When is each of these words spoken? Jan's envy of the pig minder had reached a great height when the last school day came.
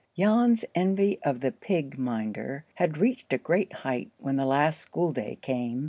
Jan's 0.17 0.65
envy 0.73 1.19
of 1.21 1.41
the 1.41 1.51
pig 1.51 1.95
minder 1.95 2.65
had 2.73 2.97
reached 2.97 3.31
a 3.33 3.37
great 3.37 3.71
height 3.71 4.09
when 4.17 4.35
the 4.35 4.47
last 4.47 4.79
school 4.79 5.13
day 5.13 5.37
came. 5.43 5.79